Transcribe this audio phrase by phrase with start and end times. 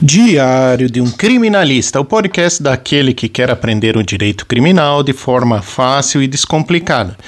[0.00, 5.60] Diário de um Criminalista, o podcast daquele que quer aprender o direito criminal de forma
[5.60, 7.18] fácil e descomplicada.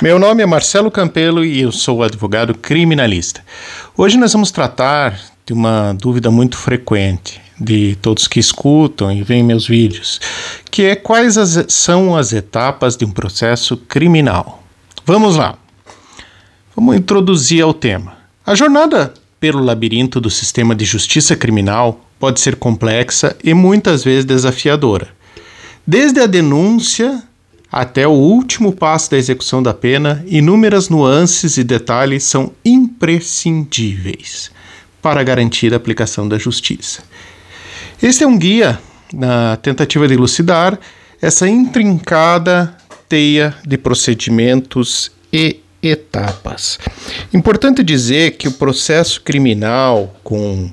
[0.00, 3.44] Meu nome é Marcelo Campelo e eu sou advogado criminalista.
[3.96, 9.42] Hoje nós vamos tratar de uma dúvida muito frequente de todos que escutam e veem
[9.42, 10.20] meus vídeos,
[10.70, 14.62] que é quais as, são as etapas de um processo criminal.
[15.04, 15.58] Vamos lá.
[16.76, 18.18] Vamos introduzir ao tema.
[18.46, 24.26] A jornada pelo labirinto do sistema de justiça criminal pode ser complexa e muitas vezes
[24.26, 25.08] desafiadora.
[25.86, 27.22] Desde a denúncia
[27.72, 34.50] até o último passo da execução da pena, inúmeras nuances e detalhes são imprescindíveis
[35.00, 37.02] para garantir a aplicação da justiça.
[38.02, 38.78] Este é um guia
[39.12, 40.78] na tentativa de elucidar
[41.22, 42.76] essa intrincada
[43.08, 46.78] teia de procedimentos e etapas.
[47.32, 50.70] Importante dizer que o processo criminal com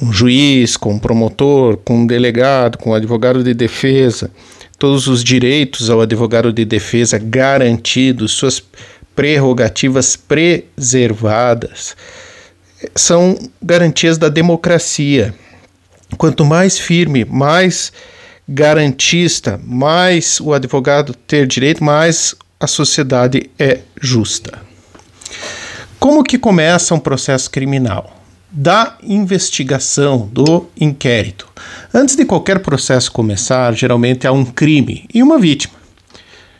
[0.00, 4.30] um juiz, com um promotor, com um delegado, com um advogado de defesa,
[4.78, 8.62] todos os direitos ao advogado de defesa garantidos, suas
[9.14, 11.94] prerrogativas preservadas,
[12.94, 15.34] são garantias da democracia.
[16.16, 17.92] Quanto mais firme, mais
[18.48, 24.58] garantista, mais o advogado ter direito, mais a sociedade é justa.
[25.98, 28.19] Como que começa um processo criminal?
[28.50, 31.46] Da investigação, do inquérito.
[31.94, 35.74] Antes de qualquer processo começar, geralmente há um crime e uma vítima.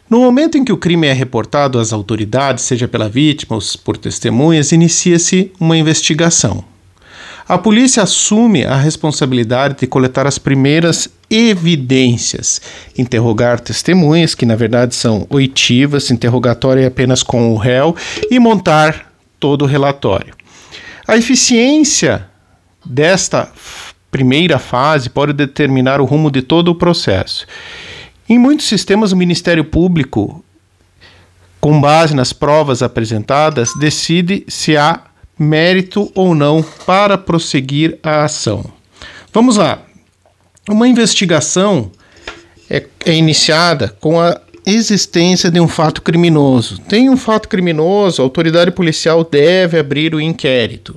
[0.08, 3.96] No momento em que o crime é reportado às autoridades, seja pela vítima ou por
[3.96, 6.64] testemunhas, inicia-se uma investigação.
[7.48, 12.60] A polícia assume a responsabilidade de coletar as primeiras evidências,
[12.96, 17.94] interrogar testemunhas, que na verdade são oitivas, interrogatório é apenas com o réu,
[18.30, 20.39] e montar todo o relatório.
[21.06, 22.26] A eficiência
[22.84, 23.50] desta
[24.10, 27.46] primeira fase pode determinar o rumo de todo o processo.
[28.28, 30.44] Em muitos sistemas, o Ministério Público,
[31.60, 35.00] com base nas provas apresentadas, decide se há
[35.38, 38.64] mérito ou não para prosseguir a ação.
[39.32, 39.82] Vamos lá.
[40.68, 41.90] Uma investigação
[42.68, 46.78] é, é iniciada com a existência de um fato criminoso.
[46.80, 50.96] Tem um fato criminoso, a autoridade policial deve abrir o inquérito.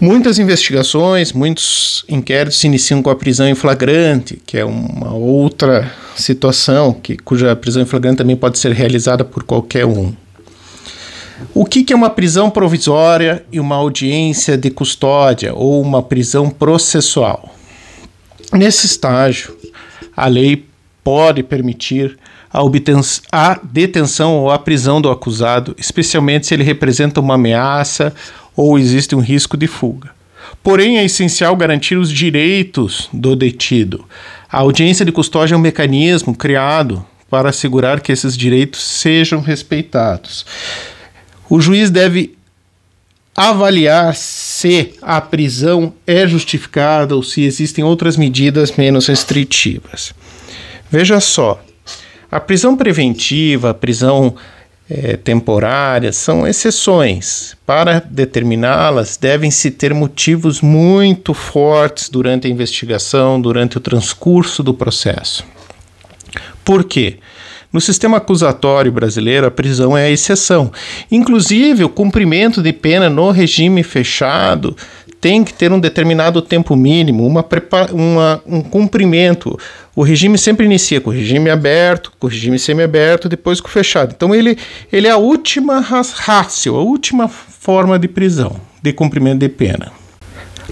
[0.00, 5.92] Muitas investigações, muitos inquéritos se iniciam com a prisão em flagrante, que é uma outra
[6.16, 10.14] situação, que, cuja prisão em flagrante também pode ser realizada por qualquer um.
[11.54, 16.48] O que, que é uma prisão provisória e uma audiência de custódia ou uma prisão
[16.48, 17.54] processual?
[18.52, 19.56] Nesse estágio,
[20.16, 20.64] a lei
[21.02, 22.18] pode permitir
[22.52, 22.60] a,
[23.32, 28.14] a detenção ou a prisão do acusado, especialmente se ele representa uma ameaça
[28.56, 30.10] ou existe um risco de fuga.
[30.62, 34.04] Porém, é essencial garantir os direitos do detido.
[34.50, 40.44] A audiência de custódia é um mecanismo criado para assegurar que esses direitos sejam respeitados.
[41.48, 42.36] O juiz deve
[43.36, 50.12] avaliar se a prisão é justificada ou se existem outras medidas menos restritivas.
[50.90, 51.62] Veja só,
[52.30, 54.34] a prisão preventiva, a prisão
[54.90, 57.56] é, temporária são exceções.
[57.64, 65.44] Para determiná-las, devem-se ter motivos muito fortes durante a investigação, durante o transcurso do processo.
[66.64, 67.18] Por quê?
[67.72, 70.72] No sistema acusatório brasileiro, a prisão é a exceção.
[71.08, 74.76] Inclusive, o cumprimento de pena no regime fechado
[75.20, 77.44] tem que ter um determinado tempo mínimo, uma,
[77.92, 79.58] uma, um cumprimento.
[79.94, 83.70] O regime sempre inicia com o regime aberto, com o regime semiaberto, depois com o
[83.70, 84.14] fechado.
[84.16, 84.56] Então ele,
[84.90, 89.92] ele é a última ratio, a última forma de prisão, de cumprimento de pena.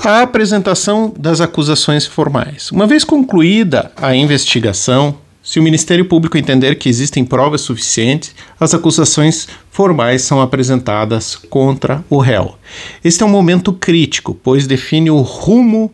[0.05, 2.71] A apresentação das acusações formais.
[2.71, 5.17] Uma vez concluída a investigação,
[5.49, 12.05] se o Ministério Público entender que existem provas suficientes, as acusações formais são apresentadas contra
[12.11, 12.57] o réu.
[13.03, 15.91] Este é um momento crítico, pois define o rumo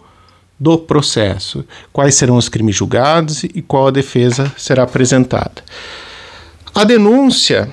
[0.58, 5.62] do processo, quais serão os crimes julgados e qual a defesa será apresentada.
[6.74, 7.72] A denúncia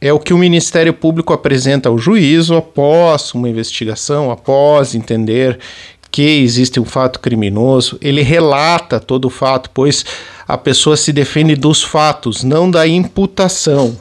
[0.00, 5.58] é o que o Ministério Público apresenta ao juízo após uma investigação, após entender
[6.14, 10.04] que existe um fato criminoso, ele relata todo o fato, pois
[10.46, 13.96] a pessoa se defende dos fatos, não da imputação.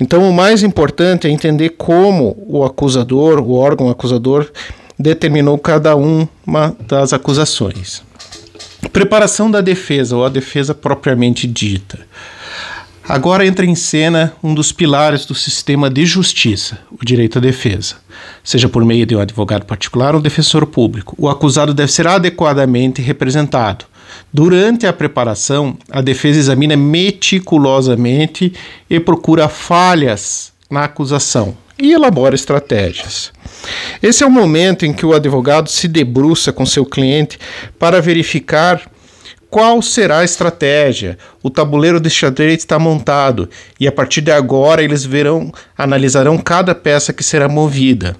[0.00, 4.50] Então, o mais importante é entender como o acusador, o órgão acusador,
[4.98, 8.02] determinou cada uma das acusações.
[8.92, 12.00] Preparação da defesa, ou a defesa propriamente dita.
[13.08, 17.96] Agora entra em cena um dos pilares do sistema de justiça, o direito à defesa.
[18.42, 23.00] Seja por meio de um advogado particular ou defensor público, o acusado deve ser adequadamente
[23.00, 23.84] representado.
[24.32, 28.52] Durante a preparação, a defesa examina meticulosamente
[28.90, 33.30] e procura falhas na acusação e elabora estratégias.
[34.02, 37.38] Esse é o momento em que o advogado se debruça com seu cliente
[37.78, 38.82] para verificar
[39.56, 41.16] qual será a estratégia.
[41.42, 43.48] O tabuleiro de xadrez está montado
[43.80, 48.14] e a partir de agora eles verão, analisarão cada peça que será movida.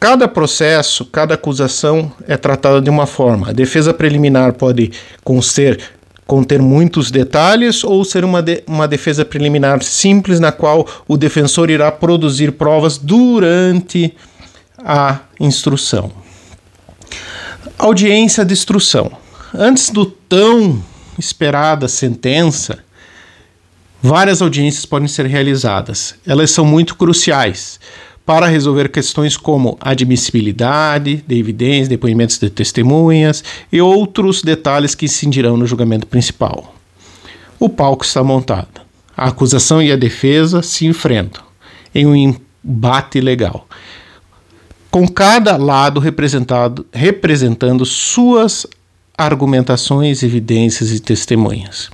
[0.00, 3.50] Cada processo, cada acusação é tratada de uma forma.
[3.50, 4.90] A defesa preliminar pode
[5.22, 5.78] conter,
[6.26, 11.68] conter muitos detalhes ou ser uma, de, uma defesa preliminar simples, na qual o defensor
[11.68, 14.14] irá produzir provas durante
[14.78, 16.10] a instrução.
[17.78, 19.25] Audiência de instrução.
[19.58, 20.82] Antes do tão
[21.18, 22.80] esperada sentença,
[24.02, 26.14] várias audiências podem ser realizadas.
[26.26, 27.80] Elas são muito cruciais
[28.26, 33.42] para resolver questões como admissibilidade de evidências, depoimentos de testemunhas
[33.72, 36.74] e outros detalhes que incidirão no julgamento principal.
[37.58, 38.82] O palco está montado.
[39.16, 41.42] A acusação e a defesa se enfrentam
[41.94, 43.66] em um embate legal,
[44.90, 48.66] com cada lado representado, representando suas
[49.16, 51.88] argumentações, evidências e testemunhas.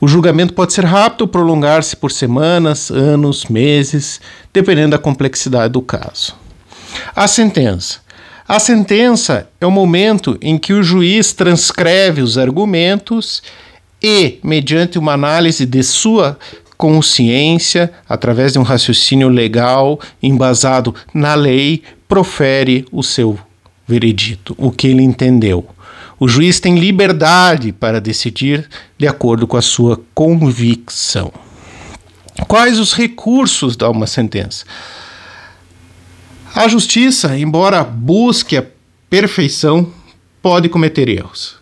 [0.00, 4.20] O julgamento pode ser rápido prolongar-se por semanas, anos, meses,
[4.52, 6.34] dependendo da complexidade do caso.
[7.14, 7.98] A sentença.
[8.46, 13.42] A sentença é o momento em que o juiz transcreve os argumentos
[14.02, 16.38] e, mediante uma análise de sua
[16.76, 23.38] consciência, através de um raciocínio legal embasado na lei, profere o seu
[23.86, 25.66] veredito, o que ele entendeu.
[26.18, 31.32] O juiz tem liberdade para decidir de acordo com a sua convicção.
[32.46, 34.64] Quais os recursos da uma sentença?
[36.54, 38.64] A justiça, embora busque a
[39.10, 39.92] perfeição,
[40.40, 41.56] pode cometer erros.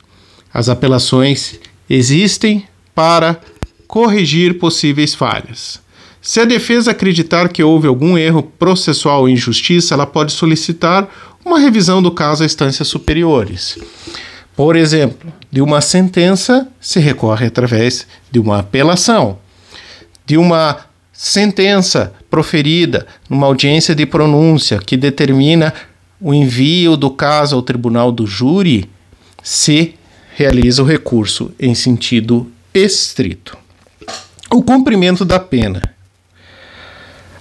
[0.52, 1.58] As apelações
[1.88, 2.64] existem
[2.94, 3.40] para
[3.86, 5.80] corrigir possíveis falhas.
[6.20, 11.08] Se a defesa acreditar que houve algum erro processual ou injustiça, ela pode solicitar
[11.44, 13.78] uma revisão do caso a instâncias superiores.
[14.54, 19.38] Por exemplo, de uma sentença se recorre através de uma apelação,
[20.26, 20.78] de uma
[21.12, 25.72] sentença proferida numa audiência de pronúncia que determina
[26.20, 28.88] o envio do caso ao tribunal do júri,
[29.42, 29.94] se
[30.34, 33.56] realiza o recurso em sentido estrito.
[34.50, 35.82] O cumprimento da pena.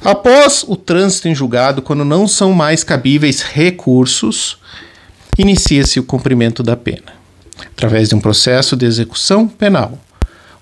[0.03, 4.57] Após o trânsito em julgado, quando não são mais cabíveis recursos,
[5.37, 7.13] inicia-se o cumprimento da pena,
[7.75, 9.97] através de um processo de execução penal.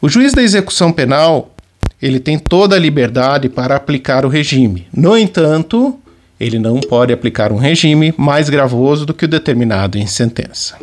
[0.01, 1.53] O juiz da execução penal
[2.01, 4.87] ele tem toda a liberdade para aplicar o regime.
[4.93, 5.99] No entanto,
[6.39, 10.77] ele não pode aplicar um regime mais gravoso do que o determinado em sentença.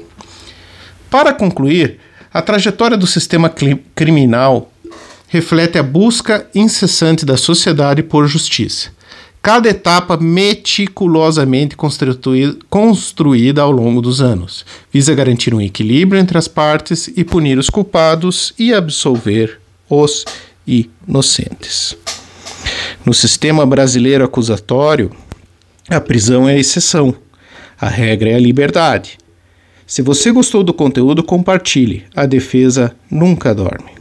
[1.09, 1.99] Para concluir,
[2.33, 3.51] a trajetória do sistema
[3.95, 4.71] criminal
[5.29, 8.96] reflete a busca incessante da sociedade por justiça
[9.47, 11.77] cada etapa meticulosamente
[12.69, 17.71] construída ao longo dos anos, visa garantir um equilíbrio entre as partes e punir os
[17.71, 20.25] culpados e absolver os
[20.67, 21.97] inocentes.
[23.05, 25.13] No sistema brasileiro acusatório,
[25.89, 27.15] a prisão é a exceção,
[27.81, 29.17] a regra é a liberdade.
[29.87, 32.03] Se você gostou do conteúdo, compartilhe.
[32.17, 33.96] A defesa nunca dorme.